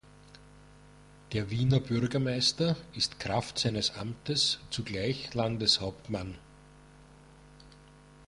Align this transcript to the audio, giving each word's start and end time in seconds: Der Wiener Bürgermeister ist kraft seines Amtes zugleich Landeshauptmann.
Der 1.31 1.51
Wiener 1.51 1.79
Bürgermeister 1.79 2.75
ist 2.95 3.19
kraft 3.19 3.59
seines 3.59 3.91
Amtes 3.95 4.57
zugleich 4.71 5.31
Landeshauptmann. 5.35 6.39